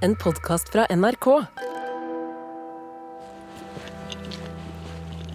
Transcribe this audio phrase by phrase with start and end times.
[0.00, 1.26] en podkast fra NRK.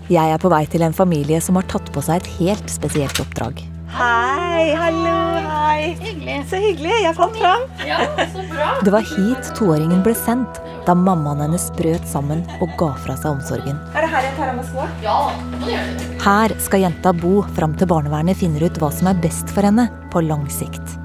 [0.10, 3.22] Jeg er på vei til en familie som har tatt på seg et helt spesielt
[3.22, 3.62] oppdrag.
[3.96, 5.14] Hei, hallo,
[5.46, 5.93] hei.
[6.01, 6.40] Hyggelig.
[6.50, 7.64] Så hyggelig, jeg fant fram.
[7.88, 8.02] Ja,
[8.34, 8.71] så bra.
[8.86, 13.32] Det var hit toåringen ble sendt da mammaen hennes brøt sammen og ga fra seg
[13.38, 13.79] omsorgen.
[13.93, 14.89] Er det her jeg tar av meg skoa?
[15.05, 15.18] Ja,
[15.61, 16.05] det gjør du.
[16.25, 19.89] Her skal jenta bo fram til barnevernet finner ut hva som er best for henne
[20.13, 20.97] på lang sikt.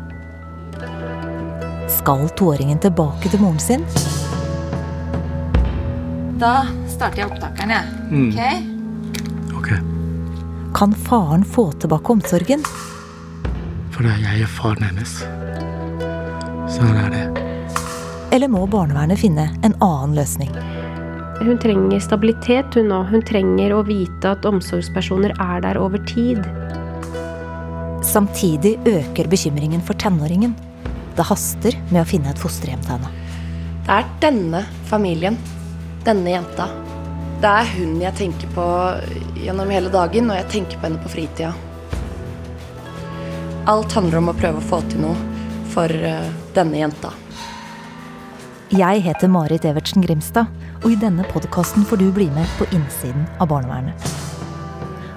[2.01, 3.83] Skal toåringen tilbake til moren sin?
[6.41, 6.53] Da
[6.89, 7.85] starter jeg opptakeren, jeg.
[8.25, 9.59] Ok?
[9.61, 9.71] Ok,
[10.75, 12.63] Kan faren få tilbake omsorgen?
[13.91, 15.11] for det er jeg er faren hennes.
[16.73, 17.25] Sånn er det.
[18.33, 20.55] Eller må barnevernet finne en annen løsning?
[21.43, 23.11] Hun trenger stabilitet, hun òg.
[23.11, 26.41] Hun trenger å vite at omsorgspersoner er der over tid.
[28.07, 30.55] Samtidig øker bekymringen for tenåringen.
[31.21, 33.09] Det haster med å finne et fosterhjem til henne.
[33.85, 35.35] Det er denne familien,
[36.07, 36.71] denne jenta.
[37.43, 38.65] Det er hun jeg tenker på
[39.37, 41.51] gjennom hele dagen, og jeg tenker på henne på fritida.
[43.69, 45.43] Alt handler om å prøve å få til noe
[45.75, 47.13] for eh, denne jenta.
[48.73, 50.49] Jeg heter Marit Evertsen Grimstad,
[50.81, 54.09] og i denne podkasten får du bli med på innsiden av barnevernet.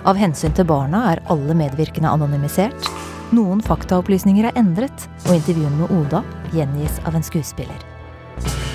[0.03, 2.91] Av hensyn til barna er alle medvirkende anonymisert.
[3.31, 7.87] Noen faktaopplysninger er endret, og intervjuene med Oda gjengis av en skuespiller.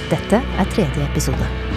[0.08, 1.67] Dette er tredje episode.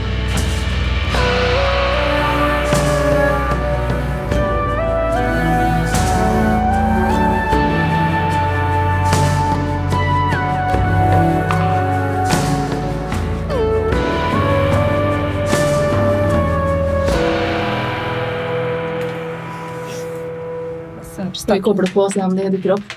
[21.51, 22.93] Skal vi koble på og se om de dukker opp?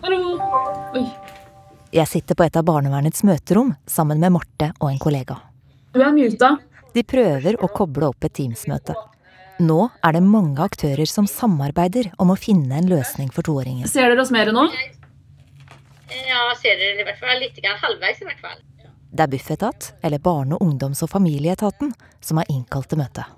[0.00, 0.38] Hallo!
[0.96, 1.02] Oi.
[1.92, 5.36] Jeg sitter på et av barnevernets møterom sammen med Marte og en kollega.
[5.92, 6.54] Du er muta.
[6.96, 8.96] De prøver å koble opp et Teams-møte.
[9.60, 13.84] Nå er det mange aktører som samarbeider om å finne en løsning for toåringen.
[13.92, 14.64] Ser dere oss mer nå?
[16.16, 18.60] Ja, ser dere i hvert fall litt grann halvveis i hvert fall.
[19.12, 21.92] Det er Bufetat, eller Barne-, ungdoms- og familieetaten,
[22.24, 23.28] som har innkalt til møte.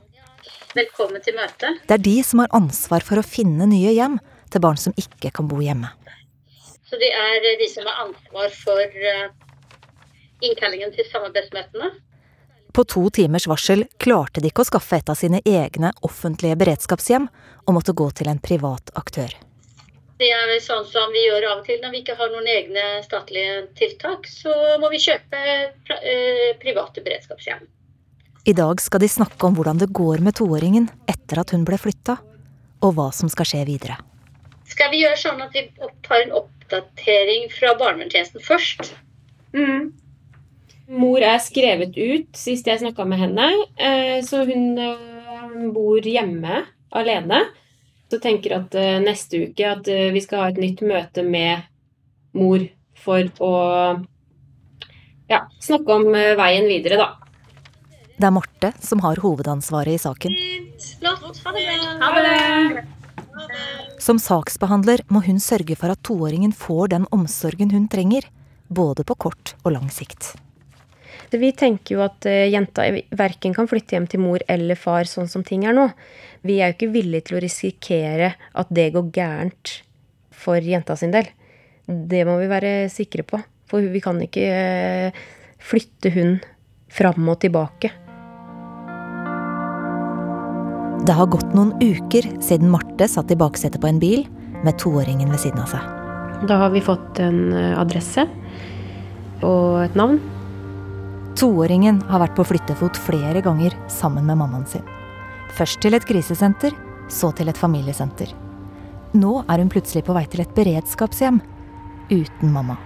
[0.78, 1.81] Velkommen til møtet.
[1.89, 4.19] Det er de som har ansvar for å finne nye hjem
[4.53, 5.91] til barn som ikke kan bo hjemme.
[6.87, 9.25] Så det er de som har ansvar for eh,
[10.47, 11.91] innkallingen til samarbeidsmøtene.
[12.77, 17.27] På to timers varsel klarte de ikke å skaffe et av sine egne offentlige beredskapshjem,
[17.67, 19.34] og måtte gå til en privat aktør.
[20.19, 22.47] Det er vel sånn som vi gjør av og til når vi ikke har noen
[22.55, 24.31] egne statlige tiltak.
[24.31, 27.67] Så må vi kjøpe eh, private beredskapshjem.
[28.48, 31.76] I dag skal de snakke om hvordan det går med toåringen etter at hun ble
[31.76, 32.14] flytta,
[32.81, 33.98] og hva som skal skje videre.
[34.64, 35.66] Skal vi gjøre sånn at vi
[36.06, 38.94] tar en oppdatering fra barnevernstjenesten først?
[39.53, 39.91] Mm.
[40.97, 46.64] Mor er skrevet ut sist jeg snakka med henne, eh, så hun eh, bor hjemme
[46.97, 47.44] alene.
[48.08, 51.69] Så tenker at eh, neste uke at vi skal ha et nytt møte med
[52.32, 52.64] mor
[52.97, 53.54] for å
[55.28, 57.28] ja, snakke om veien videre, da.
[58.19, 60.33] Det er Marte som har hovedansvaret i saken.
[64.03, 68.27] Som saksbehandler må hun sørge for at toåringen får den omsorgen hun trenger,
[68.67, 70.33] både på kort og lang sikt.
[71.31, 75.29] Vi tenker jo at eh, jenta verken kan flytte hjem til mor eller far sånn
[75.31, 75.87] som ting er nå.
[76.43, 79.75] Vi er jo ikke villige til å risikere at det går gærent
[80.33, 81.29] for jenta sin del.
[81.87, 83.43] Det må vi være sikre på.
[83.69, 85.25] For vi kan ikke eh,
[85.61, 86.39] flytte hun
[86.89, 87.93] fram og tilbake.
[91.06, 94.26] Det har gått noen uker siden Marte satt i baksetet på en bil
[94.64, 95.84] med toåringen ved siden av seg.
[96.48, 98.26] Da har vi fått en eh, adresse
[99.47, 100.19] og et navn.
[101.38, 104.84] Toåringen har vært på flyttefot flere ganger sammen med mammaen sin.
[105.54, 106.75] Først til et krisesenter,
[107.08, 108.34] så til et familiesenter.
[109.16, 111.41] Nå er hun plutselig på vei til et beredskapshjem
[112.10, 112.76] uten mamma.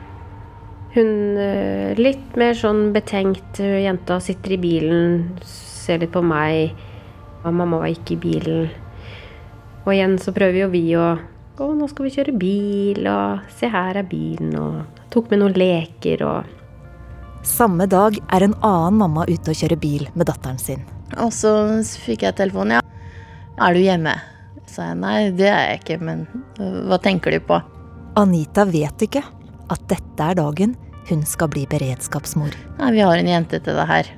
[0.92, 6.76] Hun eh, litt mer sånn betenkt eh, jenta sitter i bilen, ser litt på meg.
[7.42, 8.72] Og mamma var ikke i bilen.
[9.82, 11.12] Og igjen så prøver jo vi å
[11.60, 15.52] Å, nå skal vi kjøre bil, og se her er bilen, og tok med noen
[15.60, 16.48] leker og
[17.46, 20.80] Samme dag er en annen mamma ute og kjører bil med datteren sin.
[21.20, 21.52] Og så
[22.06, 22.82] fikk jeg telefonen, ja.
[23.60, 24.16] Er du hjemme?
[24.72, 26.24] sa jeg nei, det er jeg ikke, men
[26.88, 27.58] hva tenker du på?
[28.20, 29.22] Anita vet ikke
[29.72, 30.74] at dette er dagen
[31.08, 32.54] hun skal bli beredskapsmor.
[32.78, 34.10] Nei, vi har en jente til det her.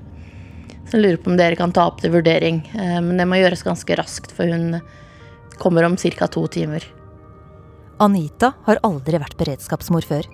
[0.85, 2.63] Så jeg lurer på om dere kan ta opp til vurdering.
[2.75, 4.81] Eh, Men det må gjøres ganske raskt, for hun
[5.59, 6.27] kommer om ca.
[6.27, 6.85] to timer.
[8.01, 10.27] Anita har aldri vært beredskapsmor før.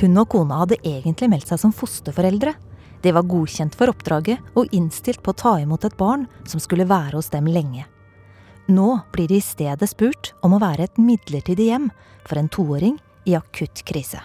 [0.00, 2.54] Hun og kona hadde egentlig meldt seg som fosterforeldre.
[3.02, 6.88] De var godkjent for oppdraget og innstilt på å ta imot et barn som skulle
[6.88, 7.84] være hos dem lenge.
[8.68, 11.90] Nå blir de i stedet spurt om å være et midlertidig hjem
[12.26, 12.96] for en toåring
[13.28, 14.18] i akutt krise.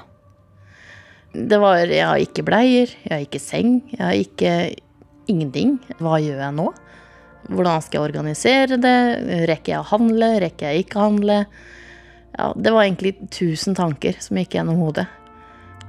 [1.31, 4.53] Det var Jeg har ikke bleier, jeg har ikke seng, jeg har ikke
[5.31, 5.77] ingenting.
[5.99, 6.67] Hva gjør jeg nå?
[7.49, 8.97] Hvordan skal jeg organisere det?
[9.49, 10.33] Rekker jeg å handle?
[10.43, 11.39] Rekker jeg ikke å handle?
[12.37, 15.07] Ja, det var egentlig tusen tanker som gikk gjennom hodet.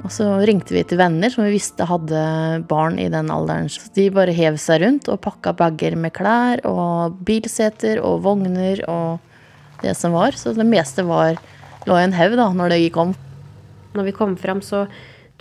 [0.03, 2.23] Og så ringte vi til venner som vi visste hadde
[2.71, 3.69] barn i den alderen.
[3.71, 8.83] Så de bare hev seg rundt og pakka bager med klær og bilseter og vogner
[8.91, 9.21] og
[9.85, 10.35] det som var.
[10.39, 11.39] Så det meste var,
[11.87, 13.15] lå i en haug da når det gikk om.
[13.93, 14.87] Når vi kom fram, så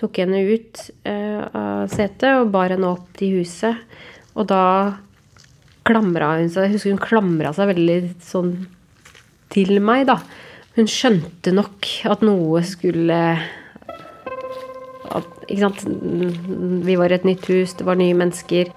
[0.01, 3.77] tok henne ut eh, av setet og bar henne opp til huset.
[4.33, 4.63] Og da
[5.87, 8.53] klamra hun seg Jeg husker hun klamra seg veldig sånn
[9.51, 10.19] til meg, da.
[10.77, 13.21] Hun skjønte nok at noe skulle
[15.11, 15.83] at, Ikke sant.
[16.87, 18.71] Vi var i et nytt hus, det var nye mennesker.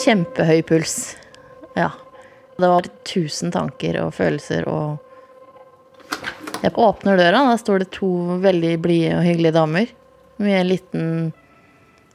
[0.00, 0.96] Kjempehøy puls.
[1.74, 1.90] Ja.
[2.60, 5.09] Det var tusen tanker og følelser og
[6.60, 8.10] Jeg åpner døra, der står det to
[8.42, 9.92] veldig blide og hyggelige damer
[10.40, 11.06] med en liten,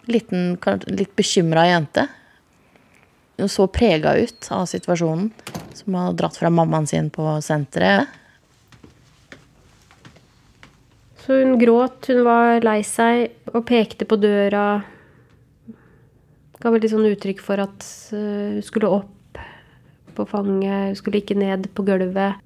[0.09, 0.53] liten
[0.91, 2.05] litt bekymra jente.
[3.37, 5.31] Hun så prega ut av situasjonen,
[5.73, 8.07] som har dratt fra mammaen sin på senteret.
[11.25, 14.67] Så hun gråt, hun var lei seg og pekte på døra.
[16.61, 19.41] Ga veldig sånn uttrykk for at hun skulle opp
[20.15, 22.44] på fanget, hun skulle ikke ned på gulvet.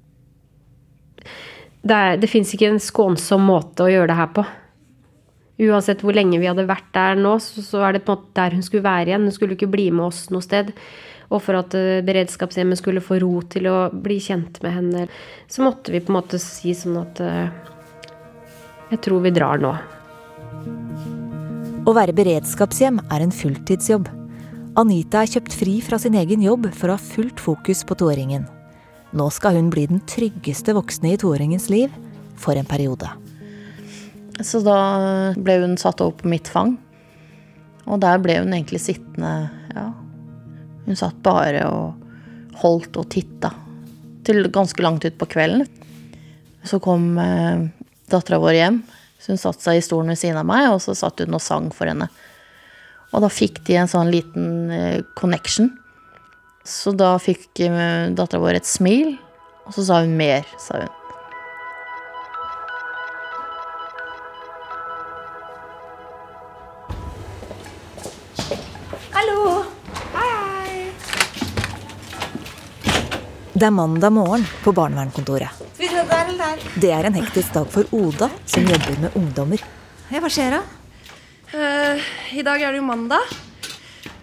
[1.80, 4.44] Det, er, det fins ikke en skånsom måte å gjøre det her på.
[5.60, 8.36] Uansett hvor lenge vi hadde vært der nå, så, så er det på en måte
[8.40, 9.26] der hun skulle være igjen.
[9.28, 10.72] Hun skulle ikke bli med oss noe sted.
[11.30, 11.76] Og for at
[12.06, 15.04] beredskapshjemmet skulle få ro til å bli kjent med henne,
[15.46, 17.22] så måtte vi på en måte si sånn at
[18.90, 19.70] jeg tror vi drar nå.
[21.86, 24.10] Å være beredskapshjem er en fulltidsjobb.
[24.80, 28.44] Anita er kjøpt fri fra sin egen jobb for å ha fullt fokus på toåringen.
[29.16, 31.90] Nå skal hun bli den tryggeste voksne i toåringens liv
[32.38, 33.08] for en periode.
[34.40, 34.76] Så da
[35.36, 36.76] ble hun satt over på mitt fang.
[37.90, 39.90] Og der ble hun egentlig sittende, ja.
[40.86, 43.52] Hun satt bare og holdt og titta.
[44.26, 45.66] Til ganske langt utpå kvelden.
[46.66, 47.66] Så kom eh,
[48.10, 48.80] dattera vår hjem.
[49.20, 51.44] Så hun satte seg i stolen ved siden av meg, og så satt hun og
[51.44, 52.08] sang for henne.
[53.10, 55.72] Og da fikk de en sånn liten eh, connection.
[56.64, 59.14] Så da fikk eh, dattera vår et smil,
[59.64, 60.96] og så sa hun mer, sa hun.
[69.16, 69.64] Hallo!
[70.14, 70.92] Hei, hei.
[73.54, 75.56] Det er mandag morgen på barnevernkontoret.
[76.80, 79.62] Det er en hektisk dag for Oda, som jobber med ungdommer.
[80.12, 80.62] Ja, hva skjer da?
[81.56, 83.24] Eh, I dag er det jo mandag.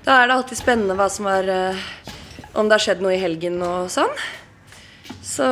[0.05, 1.87] Da er det alltid spennende hva som er eh,
[2.53, 4.13] Om det har skjedd noe i helgen og sånn.
[5.23, 5.45] Så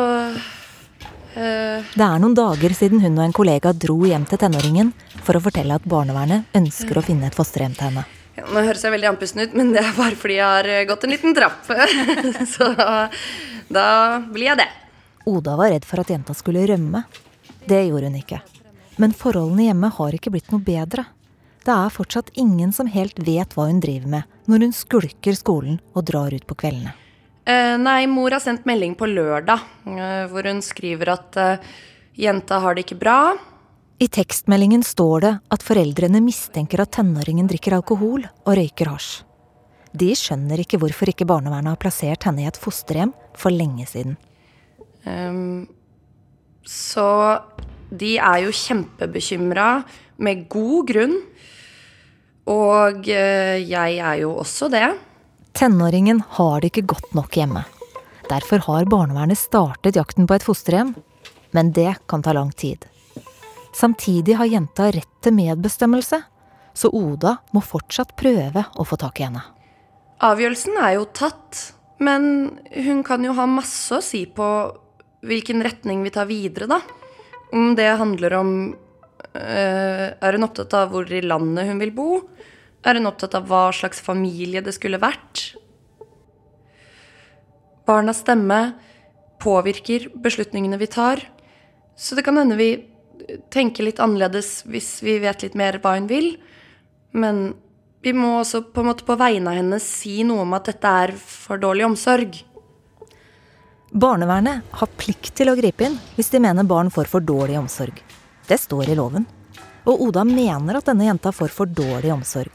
[1.36, 4.94] eh, Det er noen dager siden hun og en kollega dro hjem til tenåringen
[5.26, 8.06] for å fortelle at barnevernet ønsker å finne et fosterhjem til henne.
[8.38, 10.86] ja, Nå høres jeg veldig andpusten ut, men det er bare fordi jeg har eh,
[10.90, 11.62] gått en liten trapp.
[12.56, 12.72] Så
[13.70, 13.88] da
[14.32, 14.70] blir jeg det.
[15.26, 17.04] Oda var redd for at jenta skulle rømme.
[17.66, 18.42] Det gjorde hun ikke.
[19.02, 21.08] Men forholdene hjemme har ikke blitt noe bedre.
[21.66, 25.80] Det er fortsatt ingen som helt vet hva hun driver med når hun skulker skolen
[25.94, 26.94] og drar ut på kveldene.
[27.46, 29.62] Eh, nei, mor har sendt melding på lørdag
[29.92, 31.76] eh, hvor hun skriver at eh,
[32.18, 33.20] jenta har det ikke bra.
[34.02, 39.22] I tekstmeldingen står det at foreldrene mistenker at tenåringen drikker alkohol og røyker hasj.
[39.96, 44.18] De skjønner ikke hvorfor ikke barnevernet har plassert henne i et fosterhjem for lenge siden.
[45.06, 45.68] Um,
[46.68, 47.08] så
[47.94, 49.70] de er jo kjempebekymra,
[50.18, 51.16] med god grunn.
[52.52, 54.88] Og eh, jeg er jo også det.
[55.56, 57.64] Tenåringen har det ikke godt nok hjemme.
[58.30, 60.94] Derfor har barnevernet startet jakten på et fosterhjem.
[61.56, 62.86] Men det kan ta lang tid.
[63.76, 66.22] Samtidig har jenta rett til medbestemmelse,
[66.76, 69.44] så Oda må fortsatt prøve å få tak i henne.
[70.24, 71.60] Avgjørelsen er jo tatt,
[72.04, 74.48] men hun kan jo ha masse å si på
[75.26, 76.80] hvilken retning vi tar videre, da.
[77.56, 78.52] Om det handler om
[79.36, 82.10] Er hun opptatt av hvor i landet hun vil bo?
[82.86, 85.56] Er hun opptatt av hva slags familie det skulle vært?
[87.86, 88.60] Barnas stemme
[89.42, 91.22] påvirker beslutningene vi tar.
[91.96, 92.72] Så det kan hende vi
[93.54, 96.36] tenker litt annerledes hvis vi vet litt mer hva hun vil.
[97.16, 97.54] Men
[98.06, 100.98] vi må også på en måte på vegne av henne si noe om at dette
[101.06, 102.42] er for dårlig omsorg.
[103.96, 108.05] Barnevernet har plikt til å gripe inn hvis de mener barn får for dårlig omsorg.
[108.48, 109.26] Det står i loven.
[109.86, 112.52] Og Oda mener at denne jenta får for dårlig omsorg.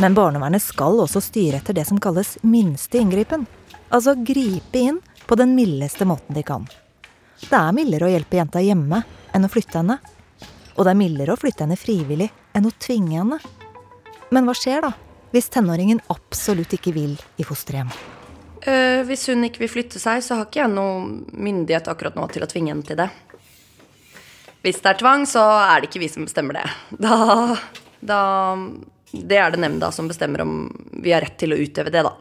[0.00, 3.46] Men barnevernet skal også styre etter det som kalles minste inngripen.
[3.92, 6.64] Altså gripe inn på den mildeste måten de kan.
[7.42, 9.02] Det er mildere å hjelpe jenta hjemme
[9.32, 9.98] enn å flytte henne.
[10.76, 13.40] Og det er mildere å flytte henne frivillig enn å tvinge henne.
[14.32, 14.92] Men hva skjer da,
[15.32, 17.92] hvis tenåringen absolutt ikke vil i fosterhjem?
[18.62, 21.02] Eh, hvis hun ikke vil flytte seg, så har ikke jeg noe
[21.32, 23.10] myndighet akkurat nå til å tvinge henne til det.
[24.62, 26.66] Hvis det er tvang, så er det ikke vi som bestemmer det.
[27.02, 27.56] Da,
[28.00, 28.20] da
[29.12, 30.52] Det er det nemnda som bestemmer om
[31.02, 32.14] vi har rett til å utøve det, da.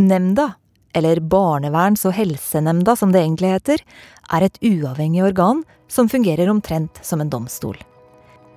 [0.00, 0.54] Nemnda,
[0.96, 3.84] eller Barneverns- og helsenemnda som det egentlig heter,
[4.32, 7.76] er et uavhengig organ som fungerer omtrent som en domstol.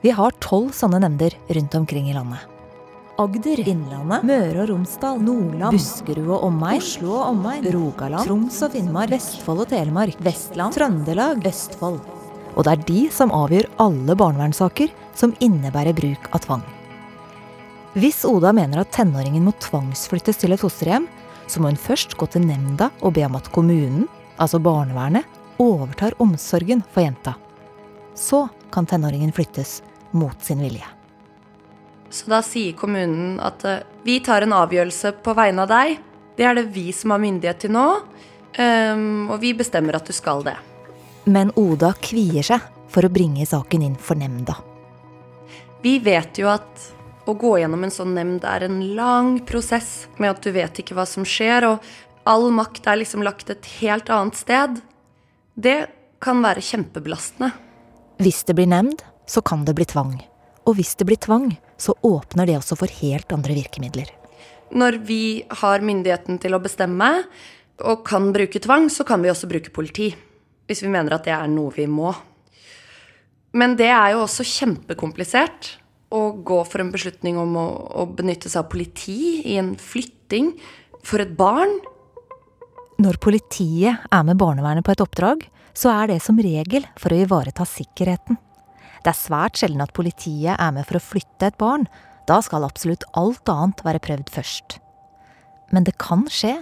[0.01, 2.39] Vi har tolv sånne nemnder rundt omkring i landet.
[3.19, 8.71] Agder, Innlandet, Møre og Romsdal, Nordland, Buskerud og omegn, Oslo og omegn, Rogaland, Troms og
[8.77, 11.99] Finnmark, Vestfold og Telemark, Vestland, Trøndelag, Østfold.
[12.55, 16.65] Og det er de som avgjør alle barnevernssaker som innebærer bruk av tvang.
[17.99, 21.07] Hvis Oda mener at tenåringen må tvangsflyttes til et fosterhjem,
[21.49, 24.05] så må hun først gå til nemnda og be om at kommunen,
[24.37, 25.25] altså barnevernet,
[25.59, 27.33] overtar omsorgen for jenta.
[28.15, 29.79] Så kan tenåringen flyttes
[30.11, 30.85] mot sin vilje.
[32.09, 35.99] Så da sier kommunen at eh, vi tar en avgjørelse på vegne av deg.
[36.37, 37.85] Det er det vi som har myndighet til nå,
[38.57, 40.55] ehm, og vi bestemmer at du skal det.
[41.29, 44.55] Men Oda kvier seg for å bringe saken inn for nemnda.
[45.83, 46.87] Vi vet jo at
[47.29, 50.95] å gå gjennom en sånn nemnd er en lang prosess med at du vet ikke
[50.97, 51.85] hva som skjer, og
[52.25, 54.79] all makt er liksom lagt et helt annet sted.
[55.53, 55.77] Det
[56.23, 57.51] kan være kjempebelastende.
[58.19, 60.15] Hvis det blir nemnd, så kan det bli tvang.
[60.65, 64.09] Og hvis det blir tvang, så åpner det også for helt andre virkemidler.
[64.73, 67.11] Når vi har myndigheten til å bestemme
[67.85, 70.09] og kan bruke tvang, så kan vi også bruke politi.
[70.69, 72.13] Hvis vi mener at det er noe vi må.
[73.57, 75.71] Men det er jo også kjempekomplisert
[76.13, 77.67] å gå for en beslutning om å,
[78.01, 80.51] å benytte seg av politi i en flytting
[81.05, 81.73] for et barn.
[83.01, 85.45] Når politiet er med barnevernet på et oppdrag,
[85.77, 88.37] så er det som regel for å ivareta sikkerheten.
[88.99, 91.87] Det er svært sjelden at politiet er med for å flytte et barn.
[92.27, 94.77] Da skal absolutt alt annet være prøvd først.
[95.71, 96.57] Men det kan skje,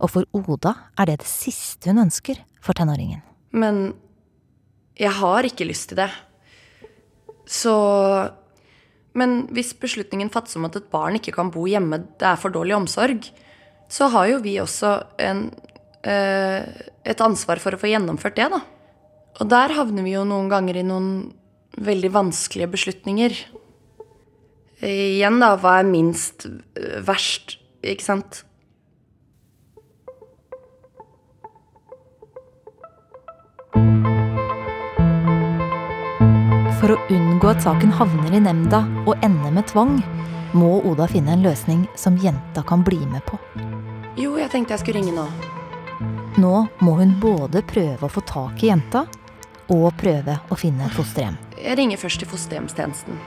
[0.00, 3.25] og for Oda er det det siste hun ønsker for tenåringen.
[3.56, 3.94] Men
[4.96, 6.10] jeg har ikke lyst til det.
[7.46, 7.72] Så
[9.16, 12.52] Men hvis beslutningen fattes om at et barn ikke kan bo hjemme, det er for
[12.52, 13.30] dårlig omsorg,
[13.88, 14.90] så har jo vi også
[15.24, 15.46] en,
[16.04, 16.66] eh,
[17.00, 18.60] et ansvar for å få gjennomført det, da.
[19.40, 21.32] Og der havner vi jo noen ganger i noen
[21.80, 23.32] veldig vanskelige beslutninger.
[24.84, 28.42] Igjen, da, hva er minst eh, verst, ikke sant?
[36.76, 39.94] For å unngå at saken havner i nemnda og ender med tvang,
[40.52, 43.38] må Oda finne en løsning som jenta kan bli med på.
[44.20, 45.24] Jo, jeg tenkte jeg skulle ringe nå.
[46.36, 46.52] Nå
[46.84, 49.06] må hun både prøve å få tak i jenta,
[49.72, 51.40] og prøve å finne et fosterhjem.
[51.56, 53.24] Jeg ringer først til fosterhjemstjenesten.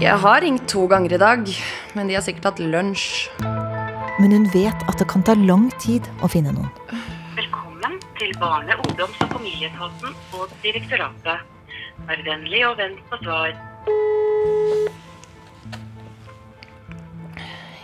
[0.00, 1.54] Jeg har ringt to ganger i dag,
[1.98, 3.26] men de har sikkert hatt lunsj.
[4.22, 6.70] Men hun vet at det kan ta lang tid å finne noen.
[7.34, 11.58] Velkommen til Barne-, ungdoms- og familieetaten og direktoratet.
[12.08, 13.52] Vær vennlig og vent på svar.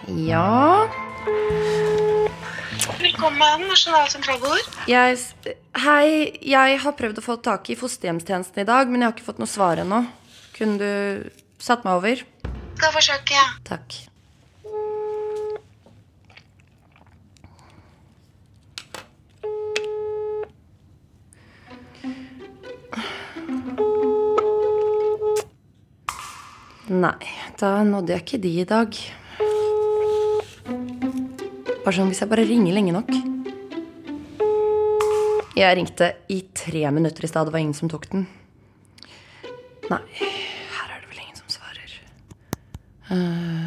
[0.07, 0.87] Ja
[3.01, 4.63] Velkommen, Nasjonal sentralbord.
[4.89, 5.19] jeg,
[5.83, 9.27] Hei, jeg har prøvd å få tak i fosterhjemstjenesten i dag, men jeg har ikke
[9.27, 10.05] fått noe svar ennå.
[10.57, 11.31] Kunne du
[11.63, 12.23] satt meg over?
[12.77, 13.43] Skal forsøke.
[13.67, 13.99] Takk.
[26.87, 27.27] Nei,
[27.59, 28.95] da nådde jeg ikke de i dag.
[31.83, 33.11] Bare sånn hvis jeg bare ringer lenge nok.
[35.59, 37.49] Jeg ringte i tre minutter i stad.
[37.49, 38.29] Det var ingen som tok den.
[39.91, 41.91] Nei, her er det vel ingen som svarer.
[43.11, 43.66] Eh,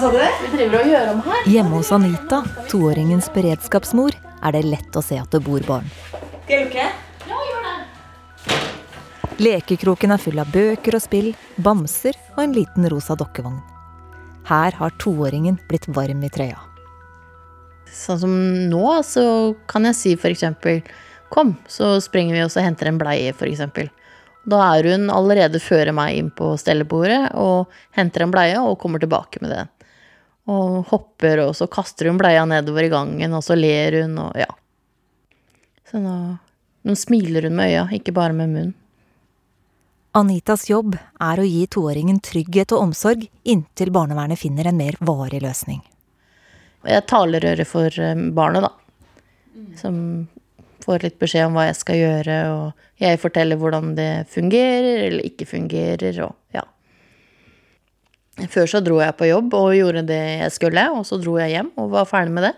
[0.00, 5.88] Hjemme hos Anita, toåringens beredskapsmor, er det lett å se at det bor barn.
[6.46, 6.86] Skal jeg lukke?
[9.40, 11.28] Lekekroken er full av bøker og spill,
[11.60, 13.58] bamser og en liten rosa dokkevogn.
[14.48, 16.56] Her har toåringen blitt varm i trøya.
[17.92, 18.36] Sånn som
[18.72, 19.24] nå, så
[19.68, 20.80] kan jeg si for eksempel
[21.28, 23.66] kom, så springer vi og henter en bleie, f.eks.
[24.48, 29.02] Da er hun allerede føre meg inn på stellebordet og henter en bleie og kommer
[29.02, 29.68] tilbake med den.
[30.50, 34.38] Og hopper, og så kaster hun bleia nedover i gangen, og så ler hun, og
[34.38, 34.48] ja.
[35.90, 36.16] Så nå,
[36.86, 38.76] nå smiler hun med øya, ikke bare med munnen.
[40.18, 45.38] Anitas jobb er å gi toåringen trygghet og omsorg inntil barnevernet finner en mer varig
[45.44, 45.84] løsning.
[46.82, 48.72] Jeg er talerøret for eh, barnet, da.
[49.78, 50.00] Som
[50.82, 55.28] får litt beskjed om hva jeg skal gjøre, og jeg forteller hvordan det fungerer eller
[55.30, 56.64] ikke fungerer, og ja.
[58.48, 61.56] Før så dro jeg på jobb og gjorde det jeg skulle, og så dro jeg
[61.56, 62.54] hjem og var ferdig med det.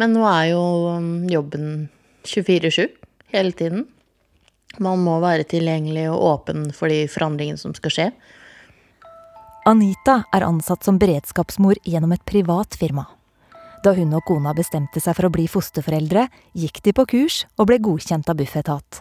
[0.00, 0.64] Men nå er jo
[0.96, 1.88] um, jobben
[2.28, 2.88] 24-7
[3.34, 3.86] hele tiden.
[4.78, 8.10] Man må være tilgjengelig og åpen for de forandringene som skal skje.
[9.68, 13.04] Anita er ansatt som beredskapsmor gjennom et privat firma.
[13.84, 16.26] Da hun og kona bestemte seg for å bli fosterforeldre,
[16.56, 19.00] gikk de på kurs og ble godkjent av Bufetat.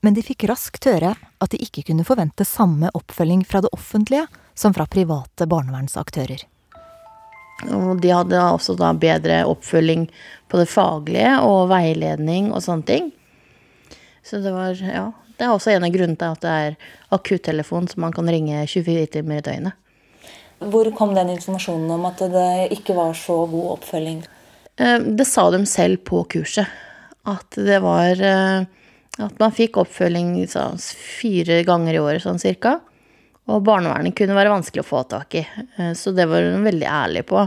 [0.00, 4.26] Men de fikk raskt høre at de ikke kunne forvente samme oppfølging fra det offentlige
[4.60, 6.44] som fra private barnevernsaktører.
[7.68, 10.06] Og de hadde også da bedre oppfølging
[10.48, 13.10] på det faglige og veiledning og sånne ting.
[14.24, 15.10] Så det var, ja.
[15.36, 16.74] Det er også en av grunnene til at det er
[17.16, 19.76] akuttelefon som man kan ringe 24 timer i døgnet.
[20.60, 24.20] Hvor kom den informasjonen om at det ikke var så god oppfølging?
[24.76, 26.68] Eh, det sa de selv på kurset.
[27.28, 28.68] At det var eh,
[29.20, 32.78] At man fikk oppfølging fire ganger i året, sånn cirka.
[33.50, 35.44] Og barnevernet kunne være vanskelig å få tak i.
[35.76, 37.44] Eh, så det var hun veldig ærlig på.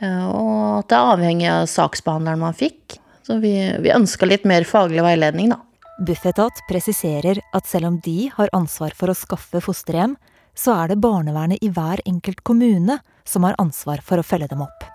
[0.00, 2.96] Og at det er avhengig av saksbehandleren man fikk.
[3.26, 3.52] Så vi,
[3.84, 5.58] vi ønska litt mer faglig veiledning, da.
[6.00, 10.14] Bufetat presiserer at selv om de har ansvar for å skaffe fosterhjem,
[10.56, 12.96] så er det barnevernet i hver enkelt kommune
[13.28, 14.86] som har ansvar for å følge dem opp.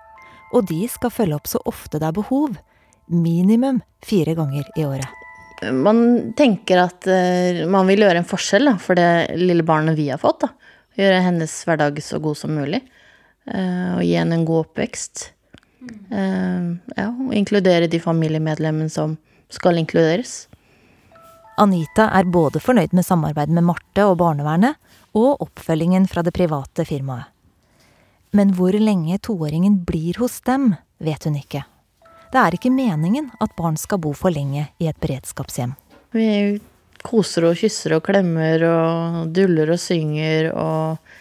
[0.57, 2.57] Og de skal følge opp så ofte det er behov.
[3.05, 5.24] Minimum fire ganger i året.
[5.63, 10.09] Man tenker at uh, man vil gjøre en forskjell da, for det lille barnet vi
[10.11, 10.43] har fått.
[10.43, 10.73] Da.
[10.99, 12.81] Gjøre hennes hverdag så god som mulig.
[13.47, 15.29] Uh, og gi henne en god oppvekst.
[16.11, 19.17] Uh, ja, og inkludere de familiemedlemmene som
[19.53, 20.45] skal inkluderes.
[21.61, 24.75] Anita er både fornøyd med samarbeidet med Marte og barnevernet,
[25.15, 27.31] og oppfølgingen fra det private firmaet.
[28.35, 31.61] Men hvor lenge toåringen blir hos dem, vet hun ikke.
[32.35, 35.71] Det er ikke meningen at barn skal bo for lenge i et beredskapshjem.
[36.11, 36.25] Vi
[36.99, 41.13] koser og kysser og klemmer og duller og synger og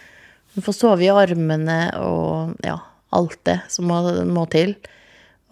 [0.55, 2.77] Hun får sove i armene og ja,
[3.11, 4.71] alt det som må, må til.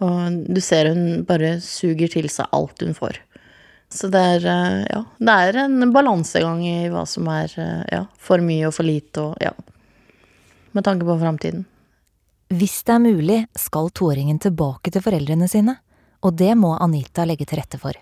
[0.00, 3.18] Og du ser hun bare suger til seg alt hun får.
[3.92, 8.00] Så det er, eh, ja, det er en balansegang i hva som er eh, ja,
[8.16, 9.52] for mye og for lite og ja.
[10.72, 11.66] Med tanke på framtiden.
[12.54, 15.72] Hvis det er mulig, skal toåringen tilbake til foreldrene sine,
[16.22, 17.96] og det må Anita legge til rette for.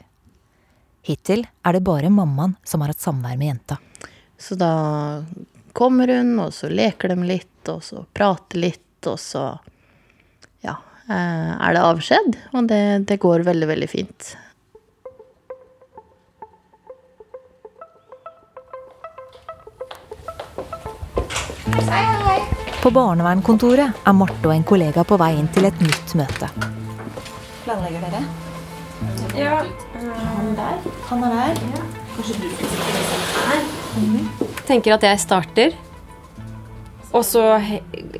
[1.06, 3.78] Hittil er det bare mammaen som har hatt samvær med jenta.
[4.36, 4.72] Så da
[5.72, 9.46] kommer hun, og så leker de litt, og så prater litt, og så
[10.60, 10.76] ja,
[11.08, 12.40] eh, er det avskjed.
[12.52, 14.34] Og det, det går veldig, veldig fint.
[22.82, 26.48] På barnevernkontoret er Marte og en kollega på vei inn til et nytt møte.
[27.62, 28.22] Planlegger dere?
[29.38, 29.60] Ja.
[30.00, 30.80] Han der?
[31.12, 31.62] Han er der?
[31.76, 31.84] Ja.
[32.16, 33.62] Kanskje du skal sitte her?
[34.02, 34.50] Mm.
[34.66, 35.78] Tenker at jeg starter.
[37.14, 37.46] Og så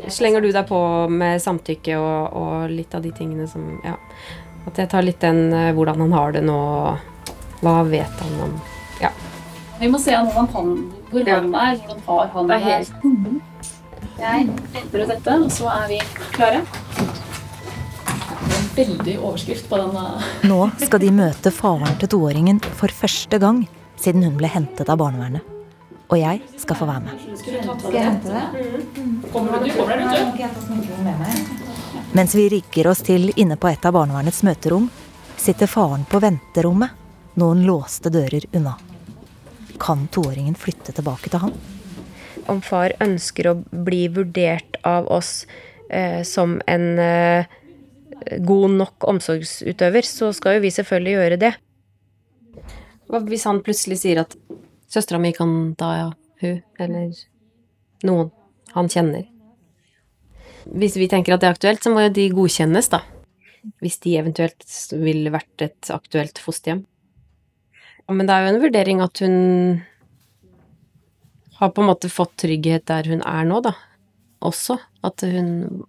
[0.07, 3.98] slenger du deg på med samtykke og, og, litt av de tingene som Ja.
[4.62, 6.59] At jeg tar litt den eh, hvordan han har det nå,
[7.66, 8.61] hva vet han om
[9.03, 9.11] Ja.
[9.81, 10.77] Vi må se hvordan han,
[11.11, 12.61] hvor han er, hvordan har han det.
[12.61, 13.48] Er helt...
[14.12, 14.22] Mm.
[14.22, 16.01] Jeg henter ut dette, og så er vi
[16.35, 16.62] klare.
[18.42, 19.96] En veldig overskrift på den.
[20.48, 23.64] Nå skal de møte faren til toåringen for første gang
[24.01, 25.42] siden hun ble hentet av barnevernet.
[26.12, 27.20] Og jeg skal få være med.
[27.40, 27.55] Skal
[27.94, 28.44] jeg hente det?
[29.33, 29.70] Kommer du?
[29.72, 30.07] Kommer du?
[32.12, 34.90] Mens vi rigger oss til inne på et av barnevernets møterom,
[35.40, 36.90] sitter faren på venterommet,
[37.40, 38.75] noen låste dører unna.
[39.81, 41.55] Kan toåringen flytte tilbake til han?
[42.50, 45.44] Om far ønsker å bli vurdert av oss
[45.90, 47.50] eh, som en eh,
[48.42, 51.52] god nok omsorgsutøver, så skal jo vi selvfølgelig gjøre det.
[53.11, 54.37] Hva hvis han plutselig sier at
[54.92, 56.09] søstera mi kan ta ja,
[56.42, 57.11] hun, eller
[58.07, 58.33] noen
[58.72, 59.26] han kjenner?
[60.62, 63.02] Hvis vi tenker at det er aktuelt, så må jo de godkjennes, da.
[63.83, 66.85] Hvis de eventuelt ville vært et aktuelt fosterhjem.
[68.11, 69.37] Men det er jo en vurdering at hun
[71.62, 73.77] har på en måte fått trygghet der hun er nå, da.
[74.42, 74.81] Også.
[75.07, 75.85] At hun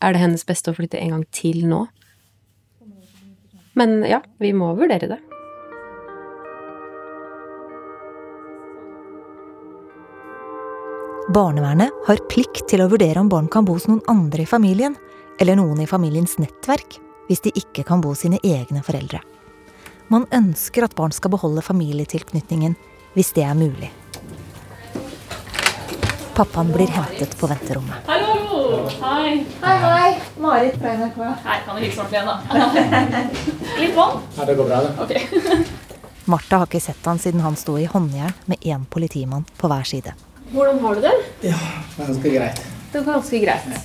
[0.00, 1.82] Er det hennes beste å flytte en gang til nå?
[3.76, 5.18] Men ja, vi må vurdere det.
[11.36, 14.96] Barnevernet har plikt til å vurdere om barn kan bo hos noen andre i familien,
[15.36, 16.96] eller noen i familiens nettverk,
[17.28, 19.20] hvis de ikke kan bo hos sine egne foreldre.
[20.08, 22.72] Man ønsker at barn skal beholde familietilknytningen
[23.12, 23.92] hvis det er mulig.
[26.40, 27.96] Pappaen blir hentet på venterommet.
[28.06, 28.88] Hallo, hallo!
[29.02, 29.44] Hei.
[29.60, 30.20] Hei, hei.
[30.38, 31.18] Marit fra NRK.
[31.44, 33.24] Hei, kan du hilse ordentlig igjen, da?
[33.80, 34.22] Litt vann?
[34.38, 34.94] Ja, det går bra, det.
[35.04, 35.68] Ok.
[36.24, 39.84] Martha har ikke sett han siden han sto i håndjern med én politimann på hver
[39.90, 40.14] side.
[40.54, 41.12] Hvordan har du det?
[41.50, 41.60] Ja,
[41.98, 42.64] ganske greit.
[42.94, 43.76] Det er ganske greit.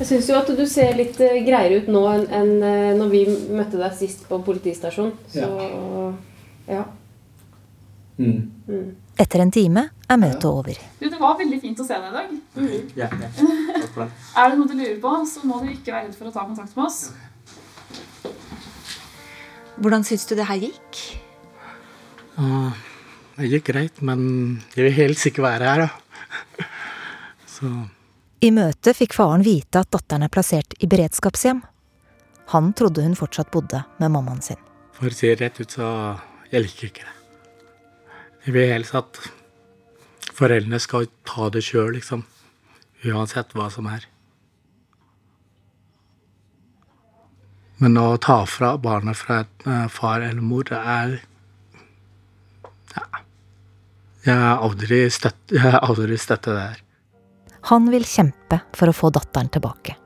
[0.00, 3.14] Jeg syns jo at du ser litt eh, greiere ut nå enn enn, eh, når
[3.14, 3.22] vi
[3.54, 5.14] møtte deg sist på politistasjonen.
[5.30, 5.46] Så
[6.74, 6.82] ja.
[8.18, 8.50] Mm.
[8.66, 8.84] Mm.
[9.14, 10.78] Etter en time er møtet over.
[10.98, 12.32] Du, det var veldig fint å se deg i dag.
[12.98, 13.28] Ja, ja.
[13.36, 14.08] Takk for det.
[14.42, 16.46] Er det noe du lurer på, så må du ikke være redd for å ta
[16.48, 16.98] kontakt med oss.
[19.78, 21.00] Hvordan syns du det her gikk?
[22.38, 22.72] Ja,
[23.38, 24.24] det gikk greit, men
[24.74, 26.66] jeg vil helst ikke være her, da.
[27.54, 27.70] Så
[28.42, 31.62] I møtet fikk faren vite at datteren er plassert i beredskapshjem.
[32.52, 34.58] Han trodde hun fortsatt bodde med mammaen sin.
[34.94, 35.86] for å si det rett ut, så
[36.50, 37.14] jeg liker ikke det.
[38.44, 39.18] Jeg vil helst at
[40.36, 42.26] foreldrene skal ta det sjøl, liksom.
[43.08, 44.04] Uansett hva som er.
[47.80, 51.20] Men å ta fra barnet fra et eh, far eller mor, det er
[52.94, 53.04] Ja.
[54.24, 56.80] Jeg har aldri støttet det her.
[57.72, 59.96] Han vil kjempe for å få datteren tilbake.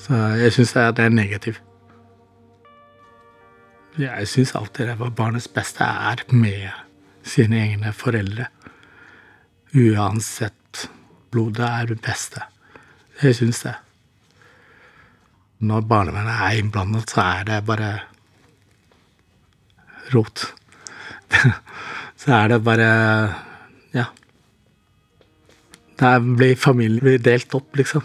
[0.00, 1.60] Så jeg syns det er negativt.
[3.98, 6.83] Jeg syns alltid det var barnets beste er med
[7.24, 8.48] sine egne foreldre.
[9.74, 10.88] Uansett.
[11.34, 12.44] Blodet er det beste.
[13.22, 13.74] Jeg syns det.
[15.64, 17.90] Når barnevernet er innblandet, så er det bare
[20.14, 20.44] rot.
[22.20, 22.90] så er det bare
[23.94, 24.04] Ja.
[25.98, 28.02] Der blir familien blir delt opp, liksom.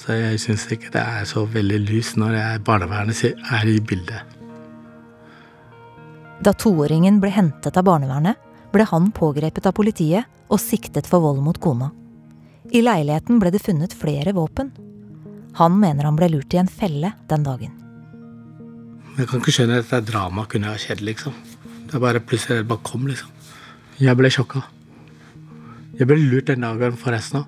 [0.00, 4.33] Så jeg syns ikke det er så veldig lyst når barnevernet er i bildet.
[6.44, 8.36] Da toåringen ble hentet av barnevernet,
[8.74, 11.88] ble han pågrepet av politiet og siktet for vold mot kona.
[12.68, 14.72] I leiligheten ble det funnet flere våpen.
[15.56, 17.72] Han mener han ble lurt i en felle den dagen.
[19.14, 21.32] Jeg kan ikke skjønne at dette dramaet kunne ha skjedd, liksom.
[21.86, 23.30] Det er bare plutselig det bare kom, liksom.
[24.02, 24.64] Jeg ble sjokka.
[25.94, 27.46] Jeg ble lurt den dagen forresten.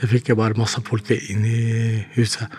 [0.00, 2.50] Jeg fikk bare masse politi inn i huset.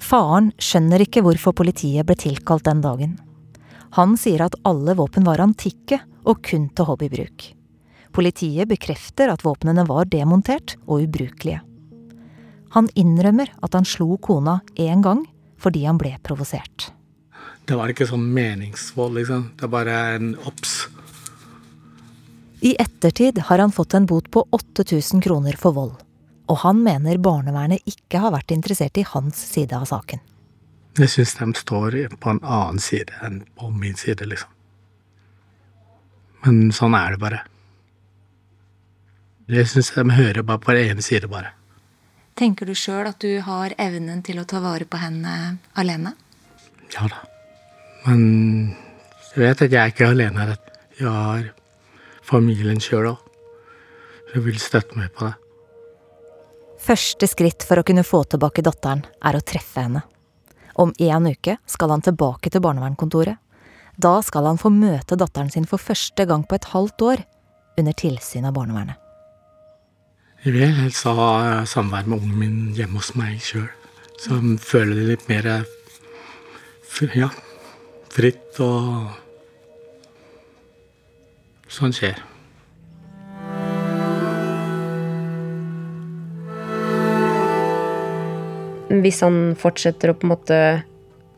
[0.00, 3.16] Faren skjønner ikke hvorfor politiet ble tilkalt den dagen.
[3.94, 7.52] Han sier at alle våpen var antikke og kun til hobbybruk.
[8.16, 11.60] Politiet bekrefter at våpnene var demontert og ubrukelige.
[12.74, 15.24] Han innrømmer at han slo kona én gang
[15.60, 16.90] fordi han ble provosert.
[17.66, 19.48] Det var ikke sånn meningsvold, liksom.
[19.58, 20.74] Det er bare en obs.
[22.66, 25.96] I ettertid har han fått en bot på 8000 kroner for vold,
[26.48, 30.22] og han mener barnevernet ikke har vært interessert i hans side av saken.
[30.96, 34.48] Jeg syns de står på en annen side enn på min side, liksom.
[36.46, 37.42] Men sånn er det bare.
[39.52, 41.52] Jeg syns de hører bare på den ene side, bare.
[42.36, 46.14] Tenker du sjøl at du har evnen til å ta vare på henne alene?
[46.94, 47.22] Ja da.
[48.06, 48.74] Men
[49.34, 50.58] jeg vet at jeg ikke er alene her.
[50.96, 51.48] Jeg har
[52.24, 53.22] familien sjøl òg.
[54.34, 55.36] Jeg vil støtte meg på det.
[56.86, 60.04] Første skritt for å kunne få tilbake datteren er å treffe henne.
[60.76, 63.40] Om en uke skal han tilbake til barnevernkontoret.
[63.96, 67.24] Da skal han få møte datteren sin for første gang på et halvt år,
[67.80, 68.96] under tilsyn av barnevernet.
[70.44, 73.68] Jeg vil helst ha samvær med ungen min hjemme hos meg sjøl.
[74.20, 75.48] Så han føler det litt mer
[77.16, 77.30] ja,
[78.12, 79.14] fritt og
[81.66, 82.20] Sånn skjer.
[88.86, 90.58] Hvis han fortsetter å på en måte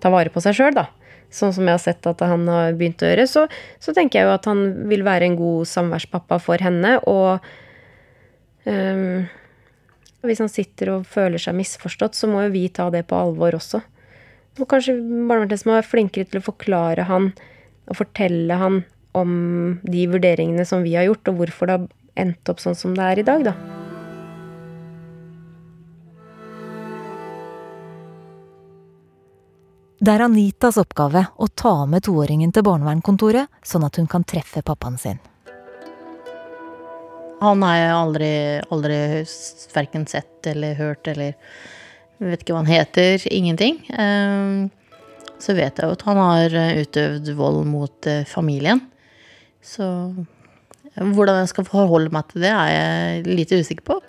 [0.03, 0.87] ta vare på seg sjøl, da,
[1.33, 3.47] sånn som jeg har sett at han har begynt å gjøre, så,
[3.81, 6.97] så tenker jeg jo at han vil være en god samværspappa for henne.
[7.09, 7.41] Og
[8.69, 9.25] um,
[10.29, 13.59] hvis han sitter og føler seg misforstått, så må jo vi ta det på alvor
[13.59, 13.83] også.
[14.59, 17.33] Og kanskje barnevernet må være flinkere til å forklare han
[17.89, 18.83] og fortelle han
[19.17, 19.33] om
[19.89, 23.13] de vurderingene som vi har gjort, og hvorfor det har endt opp sånn som det
[23.13, 23.78] er i dag, da.
[29.99, 34.63] Det er Anitas oppgave å ta med toåringen til barnevernkontoret, sånn at hun kan treffe
[34.63, 35.19] pappaen sin.
[37.43, 38.31] Han har jeg aldri,
[38.71, 39.01] aldri
[39.75, 41.35] verken sett eller hørt eller
[42.19, 43.23] Vet ikke hva han heter.
[43.31, 43.77] Ingenting.
[43.95, 44.71] Eh,
[45.39, 48.81] Så vet jeg jo at han har eh, utøvd vold mot eh, familien.
[49.63, 49.87] Så
[50.99, 54.01] hvordan jeg skal forholde meg til det, er jeg lite usikker på.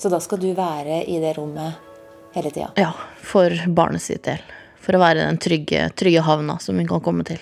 [0.00, 1.87] Så da skal du være i det rommet
[2.34, 2.70] hele tida?
[2.76, 2.92] Ja,
[3.24, 4.42] for barnet sitt del.
[4.82, 7.40] For å være den trygge, trygge havna som hun kan komme til.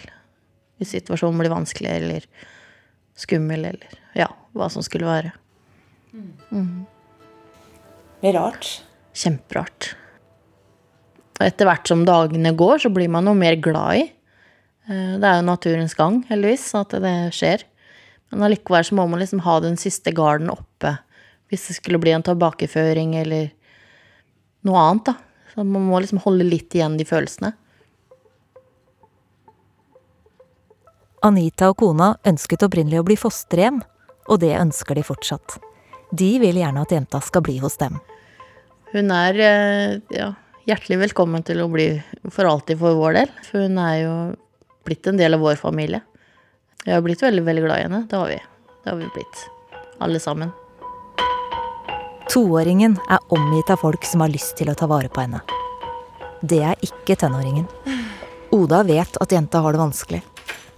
[0.81, 2.27] Hvis situasjonen blir vanskelig eller
[3.17, 5.33] skummel, eller ja, hva som skulle være.
[6.17, 6.85] Mm.
[8.21, 8.69] Det er rart.
[9.17, 9.95] Kjemperart.
[11.37, 14.05] Og etter hvert som dagene går, så blir man jo mer glad i.
[14.89, 17.65] Eh, Det er jo naturens gang, heldigvis, at det skjer.
[18.33, 20.97] Men allikevel så må man liksom ha den siste garden oppe
[21.49, 23.53] hvis det skulle bli en tilbakeføring eller
[24.67, 25.17] noe annet, da.
[25.55, 27.55] Så man må liksom holde litt igjen de følelsene.
[31.27, 33.81] Anita og kona ønsket opprinnelig å bli fosterhjem,
[34.31, 35.57] og det ønsker de fortsatt.
[36.15, 37.97] De vil gjerne at jenta skal bli hos dem.
[38.93, 40.29] Hun er eh, ja,
[40.69, 41.89] hjertelig velkommen til å bli
[42.31, 43.33] for alltid for vår del.
[43.49, 44.15] For hun er jo
[44.87, 46.05] blitt en del av vår familie.
[46.85, 48.05] Vi har blitt veldig, veldig glad i henne.
[48.07, 48.39] Det har vi.
[48.85, 49.43] Det har vi blitt.
[50.05, 50.55] Alle sammen.
[52.27, 55.41] Toåringen er omgitt av folk som har lyst til å ta vare på henne.
[56.43, 57.69] Det er ikke tenåringen.
[58.55, 60.23] Oda vet at jenta har det vanskelig.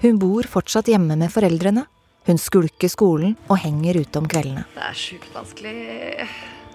[0.02, 1.86] Hun bor fortsatt hjemme med foreldrene.
[2.28, 4.66] Hun skulker skolen og henger ute om kveldene.
[4.74, 6.26] Det er sjukt vanskelig.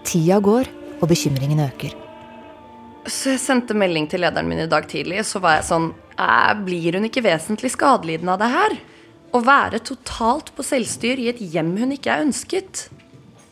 [0.03, 1.93] Tida går, og bekymringen øker.
[3.05, 5.91] Så jeg sendte melding til lederen min i dag tidlig, så var jeg sånn
[6.63, 8.75] Blir hun ikke vesentlig skadelidende av det her?
[9.33, 12.87] Å være totalt på selvstyr i et hjem hun ikke er ønsket?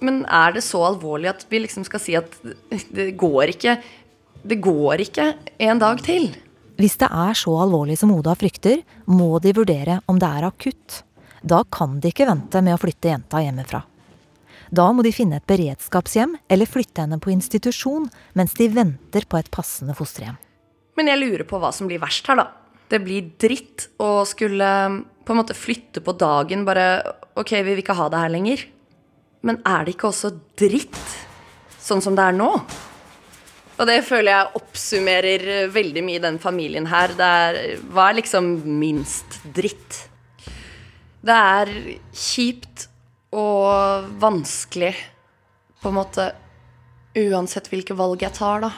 [0.01, 2.33] Men er det så alvorlig at vi liksom skal si at
[2.91, 3.75] det går ikke
[4.41, 5.27] Det går ikke
[5.61, 6.31] en dag til?
[6.81, 11.03] Hvis det er så alvorlig som Oda frykter, må de vurdere om det er akutt.
[11.45, 13.83] Da kan de ikke vente med å flytte jenta hjemmefra.
[14.71, 18.07] Da må de finne et beredskapshjem eller flytte henne på institusjon
[18.39, 20.39] mens de venter på et passende fosterhjem.
[20.97, 22.47] Men jeg lurer på hva som blir verst her, da.
[22.91, 24.69] Det blir dritt å skulle
[25.21, 28.63] på en måte flytte på dagen bare Ok, vi vil ikke ha det her lenger.
[29.47, 31.03] Men er det ikke også dritt
[31.81, 32.49] sånn som det er nå?
[33.81, 37.15] Og det føler jeg oppsummerer veldig mye i den familien her.
[37.17, 40.03] Det er Hva er liksom minst dritt?
[41.21, 41.71] Det er
[42.13, 42.87] kjipt
[43.31, 44.93] og vanskelig
[45.81, 46.27] på en måte
[47.17, 48.71] uansett hvilke valg jeg tar, da.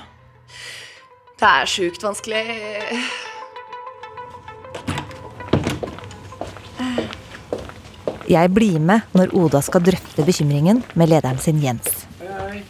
[1.39, 2.43] Det er sjukt vanskelig.
[8.29, 12.05] Jeg blir med når Oda skal drøfte bekymringen med lederen sin Jens.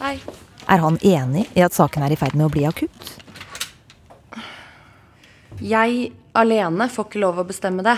[0.00, 0.16] Hei.
[0.64, 3.12] Er han enig i at saken er i ferd med å bli akutt?
[5.62, 7.96] Jeg alene får ikke lov å bestemme det.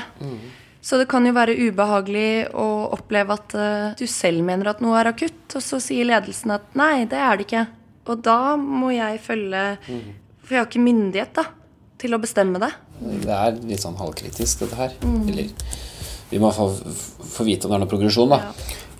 [0.84, 5.00] Så det kan jo være ubehagelig å oppleve at eh, du selv mener at noe
[5.00, 7.64] er akutt, og så sier ledelsen at nei, det er det ikke.
[8.06, 11.48] Og da må jeg følge For jeg har ikke myndighet da,
[11.98, 12.70] til å bestemme det.
[13.24, 14.94] Det er litt sånn halvkritisk, dette her.
[15.02, 15.24] Mm.
[15.32, 15.50] Eller
[16.30, 16.70] vi må få,
[17.22, 18.40] få vite om det er noe progresjon, da.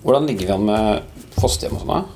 [0.05, 2.07] Hvordan ligger vi an med fosterhjem og sånn.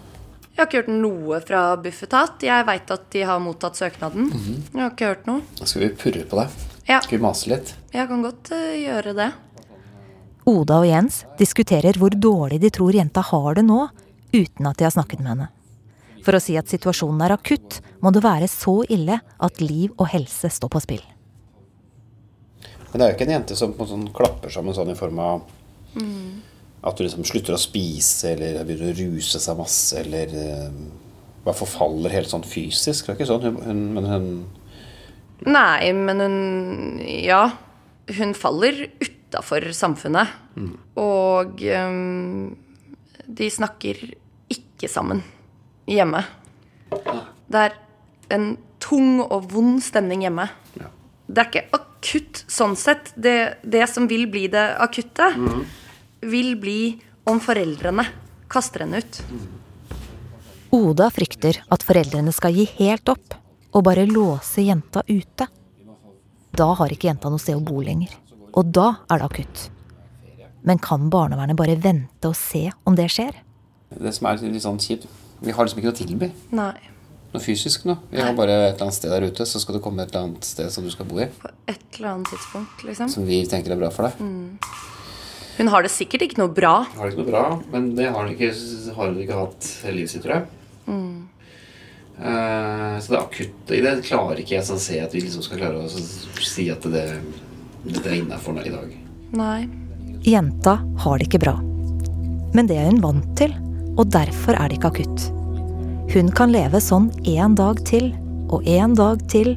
[0.50, 2.42] Jeg har ikke hørt noe fra Bufetat.
[2.44, 4.26] Jeg veit at de har mottatt søknaden.
[4.28, 4.56] Mhm.
[4.74, 5.42] Jeg har ikke hørt noe.
[5.62, 6.48] Skal vi purre på det?
[6.88, 7.00] Ja.
[7.00, 7.74] Skal vi mase litt?
[7.94, 9.30] Jeg kan godt eh, gjøre det.
[10.50, 13.88] Oda og Jens diskuterer hvor dårlig de tror jenta har det nå,
[14.34, 15.48] uten at de har snakket med henne.
[16.24, 20.10] For å si at situasjonen er akutt, må det være så ille at liv og
[20.12, 21.04] helse står på spill.
[22.90, 25.20] Men det er jo ikke en jente som en sånn klapper sammen sånn i form
[25.22, 25.44] av
[26.80, 30.70] at du liksom slutter å spise, eller begynner å ruse seg masse, eller uh,
[31.44, 33.06] bare forfaller helt sånn fysisk.
[33.06, 34.30] Det er ikke sånn, hun, hun, men hun
[35.48, 36.38] Nei, men hun
[37.24, 37.44] Ja.
[38.10, 40.32] Hun faller utafor samfunnet.
[40.98, 42.56] Og um,
[43.30, 44.00] de snakker
[44.50, 45.22] ikke sammen
[45.86, 46.24] hjemme.
[46.90, 47.76] Det er
[48.34, 48.48] en
[48.82, 50.48] tung og vond stemning hjemme.
[51.30, 53.12] Det er ikke akutt sånn sett.
[53.14, 55.30] Det, det som vil bli det akutte,
[56.20, 58.06] vil bli om foreldrene
[58.50, 59.20] kaster henne ut.
[60.70, 63.36] Oda frykter at foreldrene skal gi helt opp
[63.74, 65.46] og bare låse jenta ute.
[66.50, 68.10] Da har ikke jenta noe sted å bo lenger.
[68.58, 69.66] Og da er det akutt.
[70.66, 73.36] Men kan barnevernet bare vente og se om det skjer?
[73.90, 75.08] Det som er litt sånn kjipt
[75.40, 76.26] Vi har liksom ikke noe å tilby.
[76.52, 76.89] Nei.
[77.30, 77.94] Noe fysisk nå.
[78.10, 80.26] Vi har bare et eller annet sted der ute, så skal du komme et eller
[80.26, 81.28] annet sted som du skal bo i.
[81.30, 83.10] På Et eller annet tidspunkt, liksom.
[83.12, 84.18] Som vi tenker er bra for deg.
[84.18, 84.58] Mm.
[85.60, 86.74] Hun har det sikkert ikke noe bra.
[86.96, 88.50] Har det ikke noe bra, men det har hun ikke,
[88.96, 90.46] har hun ikke hatt hele livet sitt, tror jeg.
[90.90, 91.28] Mm.
[92.20, 95.62] Uh, så det akutte i det klarer ikke jeg å se at vi liksom skal
[95.62, 97.06] klare å si at det,
[97.86, 98.94] det er innafor i dag.
[99.38, 99.68] Nei.
[100.26, 101.54] Jenta har det ikke bra.
[102.56, 103.54] Men det er hun vant til,
[103.94, 105.30] og derfor er det ikke akutt.
[106.10, 108.08] Hun kan leve sånn en dag til,
[108.50, 109.52] og en dag til,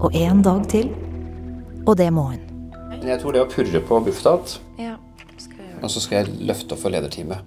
[0.00, 0.86] og en dag til.
[1.84, 2.40] Og det må hun.
[3.04, 4.96] Jeg tror det å purre på Bufetat, Ja.
[5.82, 7.38] og så skal jeg løfte opp for lederteamet.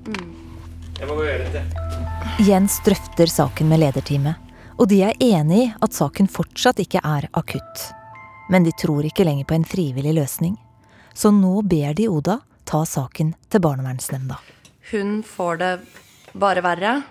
[1.00, 2.46] Jeg må gå og gjøre dette.
[2.46, 4.36] Jens drøfter saken med lederteamet,
[4.78, 7.94] og de er enig i at saken fortsatt ikke er akutt.
[8.50, 10.58] Men de tror ikke lenger på en frivillig løsning.
[11.16, 14.38] Så nå ber de Oda ta saken til barnevernsnemnda.
[14.92, 15.80] Hun får det
[16.36, 17.04] bare verre.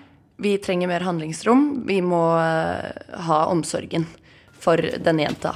[0.43, 1.83] Vi trenger mer handlingsrom.
[1.87, 2.91] Vi må eh,
[3.29, 4.09] ha omsorgen
[4.59, 5.53] for denne jenta.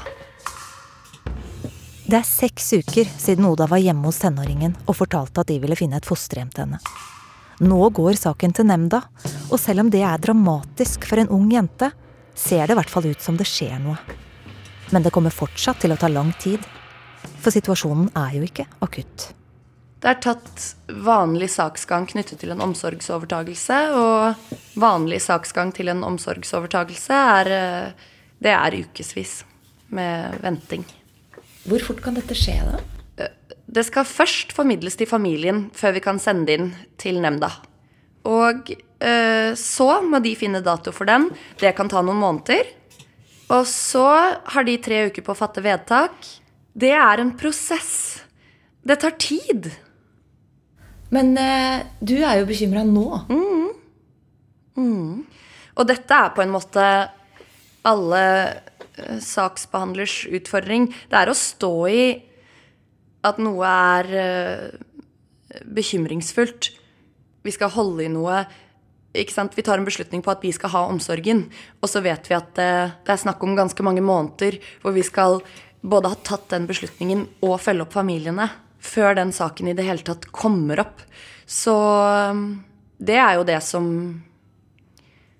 [2.06, 5.74] Det er seks uker siden Oda var hjemme hos tenåringen og fortalte at de ville
[5.74, 6.78] finne et fosterhjem til henne.
[7.66, 9.00] Nå går saken til nemnda,
[9.50, 11.88] og selv om det er dramatisk for en ung jente,
[12.38, 13.96] ser det i hvert fall ut som det skjer noe.
[14.94, 16.62] Men det kommer fortsatt til å ta lang tid.
[17.42, 19.32] For situasjonen er jo ikke akutt.
[19.96, 20.64] Det er tatt
[21.06, 28.52] vanlig saksgang knyttet til en omsorgsovertagelse, og vanlig saksgang til en omsorgsovertagelse er eh, Det
[28.52, 29.38] er ukevis
[29.88, 30.84] med venting.
[31.64, 32.82] Hvor fort kan dette skje, da?
[33.66, 36.68] Det skal først formidles til familien før vi kan sende inn
[37.00, 37.48] til nemnda.
[38.28, 41.30] Og eh, så må de finne dato for den.
[41.58, 42.68] Det kan ta noen måneder.
[43.54, 44.06] Og så
[44.42, 46.14] har de tre uker på å fatte vedtak.
[46.76, 48.22] Det er en prosess.
[48.86, 49.70] Det tar tid.
[51.14, 53.06] Men eh, du er jo bekymra nå.
[53.30, 55.26] Mm.
[55.76, 56.84] Og dette er på en måte
[57.86, 60.88] alle eh, saksbehandlers utfordring.
[61.10, 62.04] Det er å stå i
[63.26, 66.70] at noe er eh, bekymringsfullt.
[67.46, 68.42] Vi skal holde i noe.
[69.16, 69.54] Ikke sant?
[69.56, 71.46] Vi tar en beslutning på at vi skal ha omsorgen,
[71.80, 75.04] og så vet vi at eh, det er snakk om ganske mange måneder hvor vi
[75.06, 75.40] skal
[75.86, 78.48] både ha tatt den beslutningen og følge opp familiene
[78.86, 81.04] før den saken i det hele tatt kommer opp.
[81.46, 82.40] Så eh,
[82.98, 83.86] det er jo det som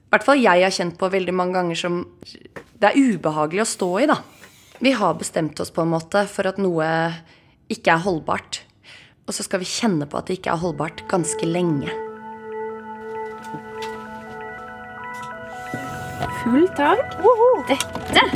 [0.06, 1.96] i hvert fall jeg har kjent på veldig mange ganger som
[2.78, 4.20] det er ubehagelig å stå i, da.
[4.78, 6.87] Vi har bestemt oss på en måte for at noe
[7.72, 8.61] ikke er holdbart.
[9.26, 11.90] Og så skal vi kjenne på at det ikke er holdbart ganske lenge.
[16.42, 17.16] Full tank.
[17.66, 18.26] Dette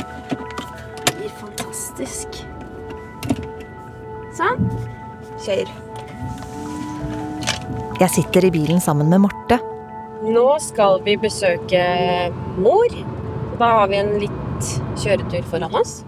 [1.15, 2.41] blir fantastisk.
[4.35, 4.67] Sånn.
[5.41, 5.71] Kjør.
[8.01, 9.57] Jeg sitter i bilen sammen med Marte.
[10.21, 11.81] Nå skal vi besøke
[12.61, 12.93] mor.
[13.57, 15.99] Da har vi en litt kjøretur foran oss.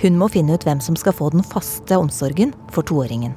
[0.00, 3.34] Hun må finne ut hvem som skal få den faste omsorgen for toåringen.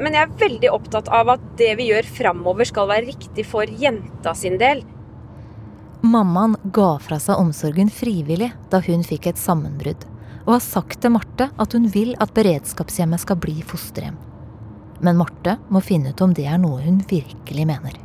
[0.00, 3.64] Men jeg er veldig opptatt av at det vi gjør framover, skal være riktig for
[3.64, 4.84] jenta sin del.
[6.04, 10.04] Mammaen ga fra seg omsorgen frivillig da hun fikk et sammenbrudd,
[10.44, 14.25] og har sagt til Marte at hun vil at beredskapshjemmet skal bli fosterhjem.
[15.04, 17.96] Men Marte må finne ut om det er noe hun virkelig mener.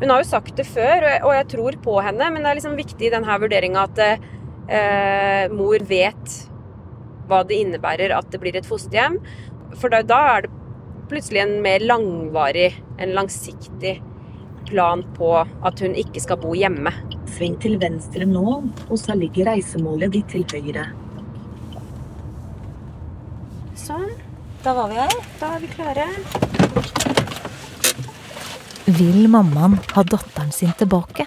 [0.00, 2.74] Hun har jo sagt det før, og jeg, tror på henne, men det er liksom
[2.76, 6.40] viktig i denne vurderinga at eh, mor vet
[7.28, 9.20] hva det innebærer at det blir et fosterhjem.
[9.78, 10.52] For da, da er det
[11.08, 13.96] plutselig en mer langvarig, en langsiktig
[14.68, 16.92] plan på at hun ikke skal bo hjemme.
[17.36, 20.88] Sving til venstre nå, og så ligger reisemålet ditt til høyre.
[23.78, 24.23] Sånn.
[24.64, 25.10] Da var vi her.
[25.40, 26.04] Da er vi klare.
[28.84, 31.26] Vil mammaen ha datteren sin tilbake?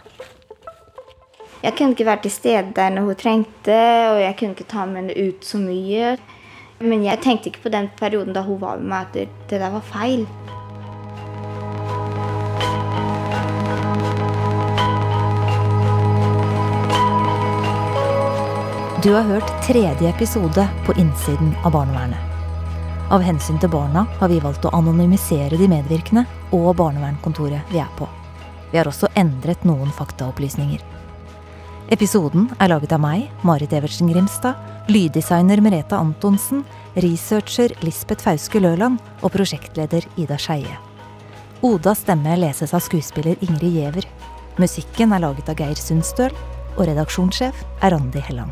[1.61, 3.77] Jeg kunne ikke være til stede når hun trengte,
[4.09, 6.15] og jeg kunne ikke ta med henne ut så mye.
[6.79, 9.61] Men jeg tenkte ikke på den perioden da hun var med meg, at det, det
[9.61, 10.25] der var feil.
[19.03, 22.26] Du har hørt tredje episode på innsiden av barnevernet.
[23.07, 27.91] Av hensyn til barna har vi valgt å anonymisere de medvirkende og barnevernkontoret vi er
[27.95, 28.07] på.
[28.73, 30.81] Vi har også endret noen faktaopplysninger.
[31.95, 34.59] Episoden er laget av meg, Marit Evertsen Grimstad,
[34.91, 36.65] lyddesigner Merete Antonsen,
[36.99, 40.75] researcher Lisbeth Fauske Løland og prosjektleder Ida Skeie.
[41.63, 44.11] Odas stemme leses av skuespiller Ingrid Giæver.
[44.59, 46.35] Musikken er laget av Geir Sundstøl,
[46.75, 48.51] og redaksjonssjef er Randi Helland.